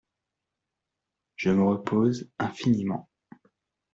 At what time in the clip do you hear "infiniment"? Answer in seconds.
2.39-3.07